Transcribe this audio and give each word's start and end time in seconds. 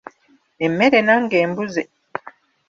Emmere 0.65 0.99
nange 1.07 1.37
embuze. 1.45 1.83